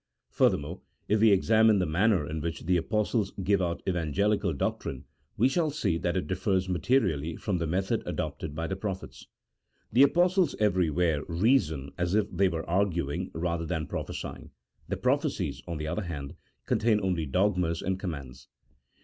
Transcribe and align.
Furthermore, 0.31 0.81
if 1.07 1.19
we 1.19 1.31
examine 1.31 1.77
the 1.77 1.85
manner 1.85 2.27
in 2.27 2.41
which 2.41 2.61
the 2.65 2.75
Apostles 2.75 3.33
give 3.43 3.61
out 3.61 3.83
evangelical 3.87 4.51
doc 4.51 4.79
trine, 4.79 5.03
we 5.37 5.47
shall 5.47 5.69
see 5.69 5.99
that 5.99 6.17
it 6.17 6.25
differs 6.25 6.67
materially 6.67 7.35
from 7.35 7.59
the 7.59 7.67
method 7.67 8.01
adopted 8.07 8.55
by 8.55 8.65
the 8.65 8.75
prophets. 8.75 9.27
The 9.91 10.01
Apostles 10.01 10.55
everywhere 10.59 11.23
reason 11.27 11.91
as 11.99 12.15
if 12.15 12.27
they 12.31 12.47
were 12.49 12.67
arguing 12.67 13.29
rather 13.35 13.67
than 13.67 13.85
prophesying; 13.85 14.49
the 14.87 14.97
prophecies, 14.97 15.61
on 15.67 15.77
the 15.77 15.85
other 15.85 16.01
hand, 16.05 16.33
contain 16.65 16.99
only 16.99 17.27
dogmas 17.27 17.83
and 17.83 17.99
commands. 17.99 18.47